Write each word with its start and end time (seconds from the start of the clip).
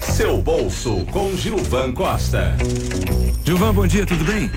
Seu 0.00 0.38
bolso 0.38 1.06
com 1.12 1.30
Gilvan 1.36 1.92
Costa. 1.92 2.56
Gilvan, 3.44 3.72
bom 3.72 3.86
dia, 3.86 4.04
tudo 4.04 4.24
bem? 4.24 4.50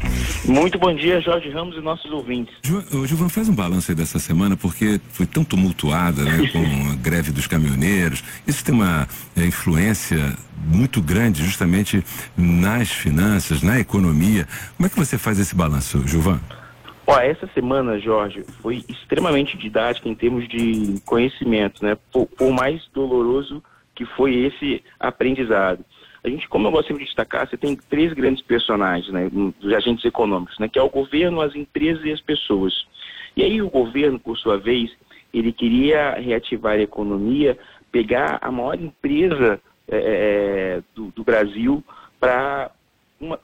Muito 0.43 0.79
bom 0.79 0.91
dia, 0.95 1.21
Jorge 1.21 1.51
Ramos 1.51 1.77
e 1.77 1.81
nossos 1.81 2.11
ouvintes. 2.11 2.55
Gilvan, 2.63 3.05
Gilvan 3.05 3.29
faz 3.29 3.47
um 3.47 3.53
balanço 3.53 3.91
aí 3.91 3.95
dessa 3.95 4.17
semana, 4.17 4.57
porque 4.57 4.99
foi 5.11 5.27
tão 5.27 5.43
tumultuada, 5.43 6.23
né, 6.23 6.49
com 6.51 6.59
a 6.91 6.95
greve 6.95 7.31
dos 7.31 7.45
caminhoneiros. 7.45 8.23
Isso 8.47 8.65
tem 8.65 8.73
uma 8.73 9.07
é, 9.37 9.45
influência 9.45 10.35
muito 10.65 10.99
grande 10.99 11.43
justamente 11.43 12.03
nas 12.35 12.89
finanças, 12.89 13.61
na 13.61 13.79
economia. 13.79 14.47
Como 14.77 14.87
é 14.87 14.89
que 14.89 14.97
você 14.97 15.19
faz 15.19 15.37
esse 15.37 15.53
balanço, 15.53 16.07
Gilvan? 16.07 16.39
Ó, 17.05 17.19
essa 17.19 17.47
semana, 17.53 17.99
Jorge, 17.99 18.43
foi 18.63 18.83
extremamente 18.89 19.55
didática 19.57 20.09
em 20.09 20.15
termos 20.15 20.47
de 20.47 20.95
conhecimento, 21.05 21.85
né? 21.85 21.95
Por, 22.11 22.25
por 22.25 22.51
mais 22.51 22.81
doloroso 22.93 23.61
que 23.99 24.05
foi 24.05 24.33
esse 24.33 24.81
aprendizado. 24.97 25.83
A 26.23 26.29
gente, 26.29 26.47
como 26.47 26.65
eu 26.67 26.71
gosto 26.71 26.93
de 26.93 27.03
destacar, 27.03 27.45
você 27.45 27.57
tem 27.57 27.75
três 27.75 28.13
grandes 28.13 28.41
personagens, 28.41 29.11
né, 29.11 29.29
dos 29.29 29.73
agentes 29.73 30.05
econômicos, 30.05 30.57
né, 30.57 30.69
que 30.69 30.79
é 30.79 30.81
o 30.81 30.89
governo, 30.89 31.41
as 31.41 31.53
empresas 31.53 32.05
e 32.05 32.11
as 32.13 32.21
pessoas. 32.21 32.87
E 33.35 33.43
aí 33.43 33.61
o 33.61 33.69
governo, 33.69 34.17
por 34.17 34.37
sua 34.37 34.57
vez, 34.57 34.89
ele 35.33 35.51
queria 35.51 36.13
reativar 36.13 36.75
a 36.75 36.81
economia, 36.81 37.57
pegar 37.91 38.39
a 38.41 38.49
maior 38.49 38.79
empresa 38.79 39.59
é, 39.85 39.97
é 39.97 40.81
do, 40.95 41.11
do, 41.11 41.23
Brasil 41.23 41.83
para 42.21 42.71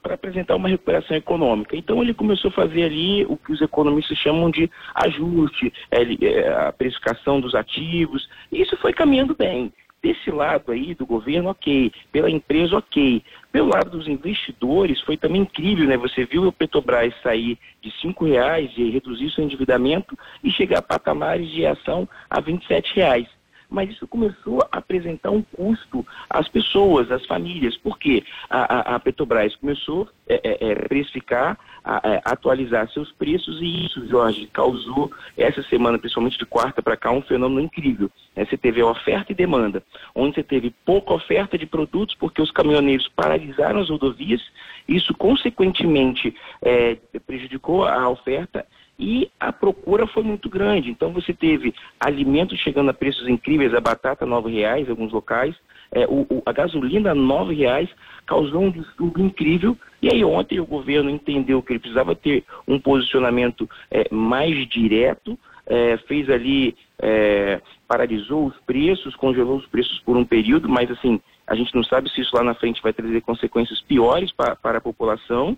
apresentar 0.04 0.56
uma 0.56 0.70
recuperação 0.70 1.14
econômica. 1.18 1.76
Então 1.76 2.02
ele 2.02 2.14
começou 2.14 2.48
a 2.48 2.54
fazer 2.54 2.84
ali 2.84 3.26
o 3.26 3.36
que 3.36 3.52
os 3.52 3.60
economistas 3.60 4.16
chamam 4.16 4.50
de 4.50 4.70
ajuste, 4.94 5.70
é, 5.90 6.02
é 6.24 6.68
a 6.68 6.72
precificação 6.72 7.42
dos 7.42 7.54
ativos, 7.54 8.26
e 8.50 8.62
isso 8.62 8.74
foi 8.78 8.94
caminhando 8.94 9.34
bem. 9.34 9.70
Desse 10.02 10.30
lado 10.30 10.72
aí 10.72 10.94
do 10.94 11.04
governo, 11.04 11.50
ok. 11.50 11.92
Pela 12.12 12.30
empresa, 12.30 12.76
ok. 12.76 13.22
Pelo 13.50 13.68
lado 13.68 13.90
dos 13.90 14.06
investidores, 14.06 15.00
foi 15.00 15.16
também 15.16 15.42
incrível, 15.42 15.86
né? 15.86 15.96
Você 15.96 16.24
viu 16.24 16.46
o 16.46 16.52
Petrobras 16.52 17.14
sair 17.22 17.58
de 17.80 17.90
cinco 18.00 18.24
reais 18.24 18.70
e 18.76 18.90
reduzir 18.90 19.30
seu 19.30 19.42
endividamento 19.42 20.16
e 20.44 20.50
chegar 20.50 20.78
a 20.78 20.82
patamares 20.82 21.48
de 21.50 21.66
ação 21.66 22.08
a 22.30 22.40
27 22.40 22.94
reais 22.94 23.35
mas 23.68 23.90
isso 23.90 24.06
começou 24.06 24.62
a 24.70 24.78
apresentar 24.78 25.30
um 25.30 25.42
custo 25.42 26.06
às 26.28 26.48
pessoas, 26.48 27.10
às 27.10 27.24
famílias. 27.26 27.76
Por 27.76 27.98
quê? 27.98 28.24
A, 28.48 28.92
a, 28.92 28.94
a 28.96 29.00
Petrobras 29.00 29.54
começou 29.56 30.08
a 30.28 30.32
é, 30.32 30.40
é, 30.42 30.70
é, 30.70 30.74
precificar, 30.74 31.58
a, 31.84 32.00
é, 32.02 32.22
atualizar 32.24 32.88
seus 32.90 33.12
preços 33.12 33.60
e 33.60 33.86
isso, 33.86 34.06
Jorge, 34.08 34.48
causou 34.52 35.10
essa 35.36 35.62
semana, 35.64 35.98
principalmente 35.98 36.38
de 36.38 36.44
quarta 36.44 36.82
para 36.82 36.96
cá, 36.96 37.12
um 37.12 37.22
fenômeno 37.22 37.60
incrível. 37.60 38.10
É, 38.34 38.44
você 38.44 38.56
teve 38.56 38.82
oferta 38.82 39.32
e 39.32 39.34
demanda, 39.34 39.82
onde 40.14 40.34
você 40.34 40.42
teve 40.42 40.74
pouca 40.84 41.14
oferta 41.14 41.56
de 41.56 41.66
produtos 41.66 42.14
porque 42.16 42.42
os 42.42 42.50
caminhoneiros 42.50 43.08
paralisaram 43.08 43.80
as 43.80 43.88
rodovias, 43.88 44.42
isso 44.88 45.14
consequentemente 45.14 46.34
prejudicou 47.26 47.84
a 47.84 48.08
oferta 48.08 48.64
e 48.98 49.30
a 49.38 49.52
procura 49.52 50.06
foi 50.06 50.22
muito 50.22 50.48
grande. 50.48 50.90
Então 50.90 51.12
você 51.12 51.32
teve 51.32 51.74
alimentos 52.00 52.58
chegando 52.60 52.90
a 52.90 52.94
preços 52.94 53.28
incríveis, 53.28 53.74
a 53.74 53.80
batata 53.80 54.24
nove 54.24 54.52
reais 54.52 54.86
em 54.86 54.90
alguns 54.90 55.12
locais, 55.12 55.54
é, 55.92 56.06
o, 56.06 56.26
o, 56.28 56.42
a 56.44 56.52
gasolina 56.52 57.14
nove 57.14 57.54
reais 57.54 57.88
causou 58.26 58.62
um 58.62 58.70
distúrbio 58.70 59.24
incrível. 59.24 59.76
E 60.02 60.08
aí 60.08 60.24
ontem 60.24 60.60
o 60.60 60.66
governo 60.66 61.10
entendeu 61.10 61.62
que 61.62 61.72
ele 61.72 61.80
precisava 61.80 62.14
ter 62.14 62.44
um 62.66 62.78
posicionamento 62.78 63.68
é, 63.90 64.06
mais 64.10 64.66
direto, 64.68 65.38
é, 65.66 65.96
fez 66.08 66.28
ali, 66.30 66.76
é, 67.00 67.60
paralisou 67.86 68.46
os 68.46 68.56
preços, 68.60 69.14
congelou 69.16 69.56
os 69.56 69.66
preços 69.66 70.00
por 70.00 70.16
um 70.16 70.24
período, 70.24 70.68
mas 70.68 70.90
assim, 70.90 71.20
a 71.46 71.54
gente 71.54 71.74
não 71.74 71.84
sabe 71.84 72.10
se 72.10 72.20
isso 72.20 72.34
lá 72.34 72.42
na 72.42 72.54
frente 72.54 72.82
vai 72.82 72.92
trazer 72.92 73.20
consequências 73.20 73.80
piores 73.82 74.32
para, 74.32 74.56
para 74.56 74.78
a 74.78 74.80
população 74.80 75.56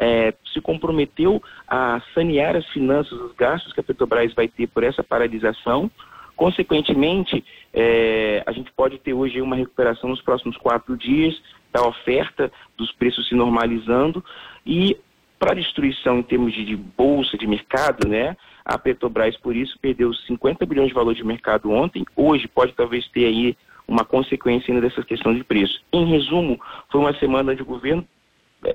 é, 0.00 0.32
se 0.52 0.60
comprometeu 0.62 1.42
a 1.68 2.00
sanear 2.14 2.56
as 2.56 2.66
finanças, 2.68 3.12
os 3.12 3.34
gastos 3.34 3.72
que 3.74 3.80
a 3.80 3.82
Petrobras 3.82 4.32
vai 4.32 4.48
ter 4.48 4.66
por 4.66 4.82
essa 4.82 5.04
paralisação. 5.04 5.90
Consequentemente, 6.34 7.44
é, 7.74 8.42
a 8.46 8.52
gente 8.52 8.72
pode 8.72 8.98
ter 8.98 9.12
hoje 9.12 9.42
uma 9.42 9.54
recuperação 9.54 10.08
nos 10.08 10.22
próximos 10.22 10.56
quatro 10.56 10.96
dias 10.96 11.38
da 11.70 11.86
oferta, 11.86 12.50
dos 12.78 12.90
preços 12.92 13.28
se 13.28 13.34
normalizando 13.34 14.24
e 14.64 14.96
para 15.38 15.54
destruição 15.54 16.18
em 16.18 16.22
termos 16.22 16.54
de, 16.54 16.64
de, 16.64 16.76
bolsa, 16.76 17.36
de 17.36 17.46
mercado, 17.46 18.08
né? 18.08 18.36
A 18.64 18.78
Petrobras, 18.78 19.36
por 19.36 19.54
isso, 19.54 19.78
perdeu 19.80 20.12
50 20.14 20.64
bilhões 20.64 20.88
de 20.88 20.94
valor 20.94 21.14
de 21.14 21.24
mercado 21.24 21.70
ontem. 21.70 22.04
Hoje 22.16 22.48
pode 22.48 22.72
talvez 22.72 23.06
ter 23.08 23.26
aí 23.26 23.56
uma 23.86 24.04
consequência 24.04 24.72
ainda 24.72 24.86
dessa 24.86 25.02
questão 25.02 25.34
de 25.34 25.44
preço. 25.44 25.82
Em 25.92 26.06
resumo, 26.06 26.58
foi 26.90 27.00
uma 27.00 27.12
semana 27.18 27.54
de 27.54 27.62
governo 27.62 28.06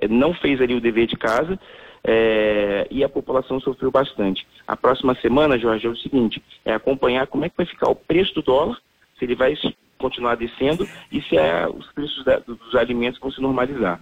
não 0.10 0.34
fez 0.34 0.62
ali 0.62 0.76
o 0.76 0.82
dever 0.82 1.08
de 1.08 1.16
casa 1.16 1.60
é, 2.04 2.88
e 2.92 3.04
a 3.04 3.10
população 3.10 3.60
sofreu 3.60 3.90
bastante. 3.90 4.46
A 4.68 4.76
próxima 4.76 5.16
semana, 5.16 5.58
Jorge, 5.58 5.88
é 5.88 5.90
o 5.90 5.98
seguinte, 5.98 6.42
é 6.64 6.74
acompanhar 6.74 7.28
como 7.28 7.46
é 7.46 7.50
que 7.50 7.58
vai 7.58 7.66
ficar 7.66 7.90
o 7.90 7.96
preço 7.96 8.34
do 8.36 8.42
dólar, 8.42 8.78
se 9.18 9.26
ele 9.26 9.36
vai 9.36 9.56
continuar 9.98 10.36
descendo 10.36 10.88
e 11.12 11.22
se 11.22 11.38
é, 11.38 11.68
os 11.68 11.88
preços 11.94 12.24
da, 12.24 12.38
dos 12.40 12.76
alimentos 12.76 13.20
vão 13.20 13.32
se 13.32 13.42
normalizar. 13.42 14.00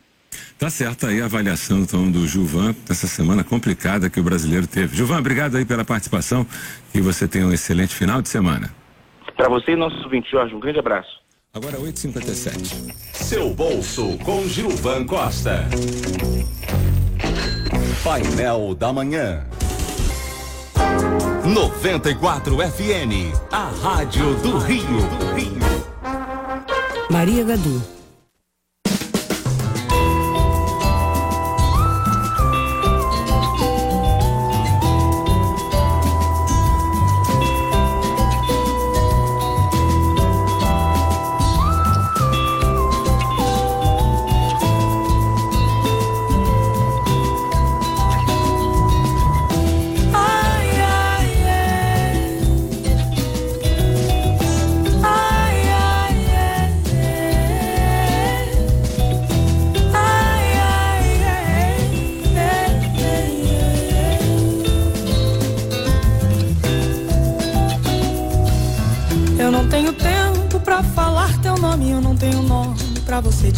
Tá 0.58 0.70
certo 0.70 1.06
aí 1.08 1.22
a 1.22 1.26
avaliação 1.26 1.80
então 1.80 2.12
do 2.12 2.28
Gilvan 2.28 2.74
dessa 2.88 3.08
semana 3.08 3.44
complicada 3.44 4.10
que 4.10 4.20
o 4.20 4.24
brasileiro 4.24 4.68
teve. 4.68 4.96
Gilvan, 4.96 5.20
obrigado 5.20 5.56
aí 5.56 5.66
pela 5.66 5.86
participação 5.86 6.46
e 6.94 7.02
você 7.02 7.28
tenha 7.28 7.46
um 7.46 7.54
excelente 7.54 7.94
final 7.94 8.22
de 8.22 8.30
semana. 8.30 8.74
Para 9.36 9.50
você 9.50 9.72
e 9.72 9.76
nossos 9.76 10.04
ouvintes, 10.04 10.30
Jorge, 10.32 10.54
um 10.56 10.60
grande 10.60 10.80
abraço. 10.80 11.23
Agora 11.56 11.78
8h57. 11.78 12.96
Seu 13.14 13.54
bolso 13.54 14.18
com 14.26 14.48
Gilvan 14.48 15.06
Costa. 15.06 15.68
Painel 18.04 18.74
da 18.74 18.92
Manhã. 18.92 19.46
94 21.46 22.60
FN, 22.60 23.32
a 23.52 23.70
Rádio 23.70 24.34
do 24.42 24.58
Rio. 24.58 24.98
Maria 27.12 27.44
Gadu. 27.44 27.93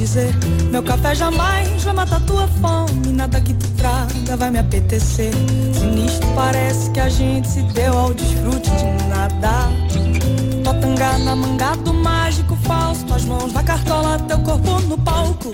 Dizer. 0.06 0.36
Meu 0.70 0.84
café 0.84 1.16
jamais 1.16 1.84
vai 1.84 1.94
matar 1.94 2.22
tua 2.22 2.48
fome, 2.62 3.12
nada 3.12 3.42
que 3.42 3.54
tu 3.54 3.68
traga 3.72 4.38
vai 4.38 4.52
me 4.52 4.60
apetecer. 4.60 5.34
Sinistro 5.74 6.28
parece 6.36 6.92
que 6.92 7.00
a 7.00 7.10
gente 7.10 7.48
se 7.48 7.62
deu 7.64 7.98
ao 7.98 8.14
desfrute 8.14 8.70
de 8.70 9.08
nada. 9.10 9.70
Totanga 10.64 11.18
na 11.20 11.36
manga 11.36 11.76
do 11.78 11.94
mágico 11.94 12.56
falso, 12.68 13.06
tuas 13.06 13.26
mãos 13.26 13.52
na 13.52 13.64
cartola, 13.64 14.20
teu 14.20 14.38
corpo 14.40 14.80
no 14.82 14.98
palco. 14.98 15.52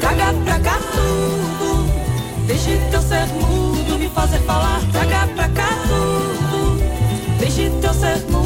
Traga 0.00 0.32
pra 0.44 0.58
cá 0.60 0.78
tudo, 0.92 1.86
deixe 2.46 2.78
teu 2.90 3.02
ser 3.02 3.26
mudo 3.26 3.98
me 3.98 4.08
fazer 4.08 4.38
falar. 4.40 4.80
Traga 4.92 5.26
pra 5.34 5.48
cá 5.48 5.68
tudo, 5.88 6.78
deixe 7.38 7.70
teu 7.80 7.94
ser 7.94 8.18
mudo 8.30 8.43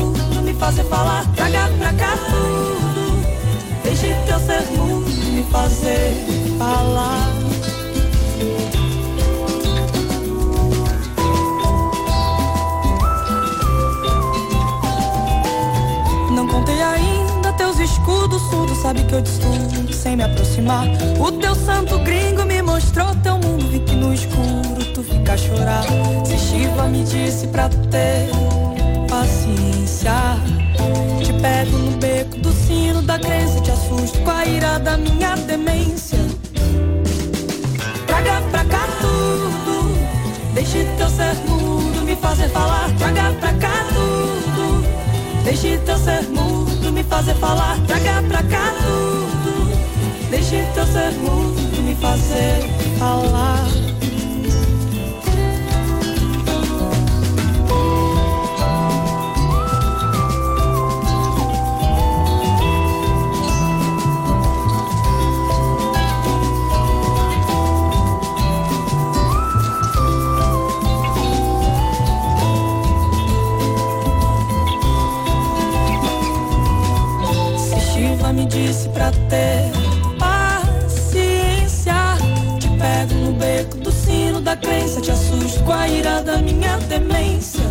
fazer 0.58 0.84
falar. 0.84 1.24
Traga 1.34 1.68
pra 1.78 1.92
cá 1.94 2.16
tudo. 2.28 3.22
Deixe 3.82 4.14
teu 4.26 4.38
ser 4.40 4.62
mudo 4.76 5.08
me 5.32 5.42
fazer 5.44 6.12
falar. 6.58 7.28
Não 16.34 16.46
contei 16.46 16.80
ainda 16.82 17.52
teus 17.54 17.78
escudos 17.78 18.42
surdos, 18.50 18.78
sabe 18.78 19.02
que 19.04 19.14
eu 19.14 19.22
destruo 19.22 19.92
sem 19.92 20.16
me 20.16 20.24
aproximar. 20.24 20.86
O 21.18 21.32
teu 21.32 21.54
santo 21.54 21.98
gringo 22.00 22.44
me 22.44 22.62
mostrou 22.62 23.14
teu 23.22 23.38
mundo, 23.38 23.66
vi 23.68 23.80
que 23.80 23.94
no 23.94 24.12
escuro 24.12 24.84
tu 24.94 25.02
fica 25.02 25.32
a 25.32 25.36
chorar. 25.36 25.84
Se 26.24 26.38
Shiva 26.38 26.84
me 26.88 27.02
disse 27.04 27.46
pra 27.48 27.68
ter 27.90 28.28
paciência. 29.08 30.12
Te 31.24 31.32
pego 31.32 31.76
no 31.76 31.96
beco 31.98 32.38
do 32.38 32.52
sino 32.52 33.02
da 33.02 33.18
crença, 33.18 33.60
te 33.60 33.70
assusto 33.70 34.18
com 34.20 34.30
a 34.30 34.44
ira 34.44 34.78
da 34.78 34.96
minha 34.96 35.34
demência. 35.36 36.18
Traga 38.06 38.40
pra 38.50 38.64
cá 38.64 38.86
tudo, 39.00 39.94
deixe 40.54 40.84
teu 40.96 41.08
ser 41.10 41.34
mudo 41.46 42.02
me 42.04 42.14
fazer 42.16 42.48
falar. 42.50 42.88
Traga 42.98 43.32
pra 43.40 43.52
cá 43.54 43.84
tudo, 43.88 44.84
deixe 45.44 45.78
teu 45.78 45.98
ser 45.98 46.22
mudo 46.28 46.92
me 46.92 47.02
fazer 47.02 47.34
falar. 47.34 47.76
Traga 47.86 48.22
pra 48.28 48.42
cá 48.44 48.72
tudo, 48.82 50.30
deixe 50.30 50.64
teu 50.74 50.86
ser 50.86 51.12
mudo 51.12 51.82
me 51.82 51.94
fazer 51.96 52.62
falar. 52.98 53.57
Pra 79.08 79.12
ter 79.28 79.70
paciência. 80.18 81.94
Te 82.58 82.68
pego 82.68 83.14
no 83.14 83.32
beco 83.32 83.78
do 83.78 83.90
sino 83.90 84.40
da 84.40 84.56
crença, 84.56 85.00
te 85.00 85.10
assusto 85.10 85.62
com 85.64 85.72
a 85.72 85.88
ira 85.88 86.22
da 86.22 86.38
minha 86.38 86.76
demência. 86.78 87.64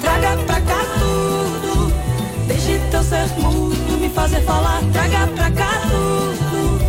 Traga 0.00 0.36
pra 0.44 0.60
cá 0.60 0.84
tudo, 0.98 1.92
deixe 2.46 2.78
teu 2.90 3.02
ser 3.02 3.28
mudo 3.38 3.98
me 3.98 4.08
fazer 4.08 4.40
falar. 4.42 4.80
Traga 4.92 5.26
pra 5.28 5.50
cá 5.50 5.82
tudo, 5.90 6.80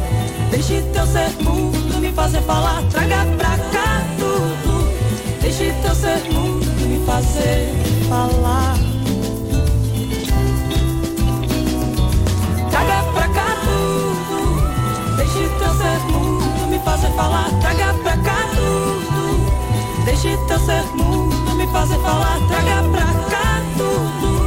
deixe 0.50 0.82
teu 0.94 1.06
ser 1.06 1.32
mudo 1.42 2.00
me 2.00 2.12
fazer 2.14 2.42
falar. 2.42 2.82
Traga 2.90 3.26
pra 3.38 3.41
Deixe 15.22 15.48
teu 15.50 15.74
ser 15.76 16.00
mudo 16.12 16.68
me 16.68 16.80
fazer 16.80 17.12
falar, 17.12 17.52
traga 17.60 17.94
pra 18.02 18.18
cá 18.18 18.38
tudo. 18.56 20.04
Deixe 20.04 20.36
teu 20.48 20.60
ser 20.60 20.84
mudo 20.96 21.56
me 21.56 21.68
fazer 21.68 22.00
falar, 22.00 22.40
traga 22.48 22.82
pra 22.90 23.06
cá 23.30 23.62
tudo. 23.78 24.41